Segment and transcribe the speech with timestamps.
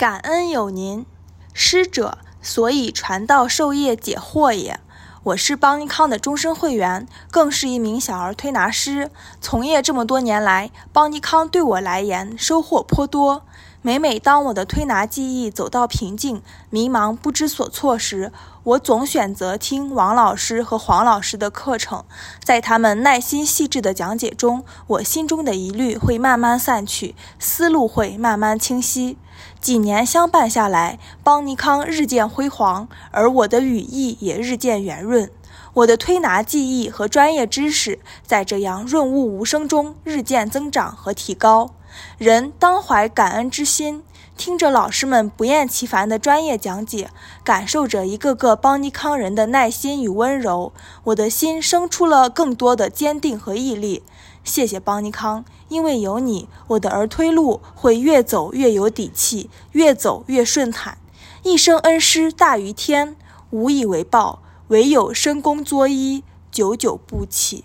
[0.00, 1.04] 感恩有您，
[1.52, 4.80] 师者，所以传道授业解惑也。
[5.24, 9.10] 我是邦尼康的终身会员，更是一名小儿推拿师。
[9.42, 13.42] 从业这么多年来，邦尼康对我来言收获颇多。
[13.82, 18.32] 每每当我的推拿技艺走到瓶颈、迷茫不知所措时，
[18.62, 22.04] 我总选择听王老师和黄老师的课程。
[22.42, 29.18] 在他们耐心细致的讲解中，我心中的疑虑会慢慢散去，思路会慢慢清晰。
[29.60, 35.30] 几年相伴下来，邦尼康日渐辉煌，而我的羽翼也日渐圆润。
[35.74, 41.70] 我的推拿技艺和专业知识在这样润物无声中日渐增长和提高。
[42.18, 44.02] 人当怀感恩之心，
[44.36, 47.10] 听着老师们不厌其烦的专业讲解，
[47.44, 50.72] 感受着一个个邦尼康人的耐心与温柔，
[51.04, 54.02] 我的心生出了更多的坚定和毅力。
[54.42, 60.98] 谢谢邦尼康，因为有你，我的儿推路会越走越有底气，越走越顺坦。
[61.42, 63.16] 一生恩师大于天，
[63.50, 64.40] 无以为报，
[64.70, 67.64] 唯有深宫作揖，久久不起。